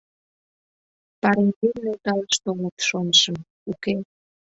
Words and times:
Пареҥгем 1.21 1.75
нӧлталаш 1.85 2.35
толыт, 2.43 2.77
шонышым, 2.87 3.37
уке. 3.71 3.95